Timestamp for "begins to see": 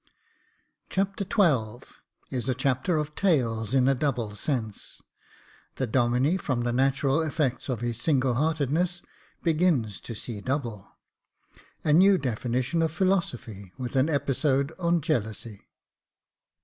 9.43-10.41